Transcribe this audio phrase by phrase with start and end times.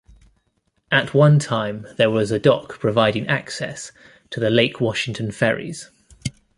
[0.91, 3.91] At one time there was a dock providing access
[4.31, 5.91] to the Lake Washington ferries.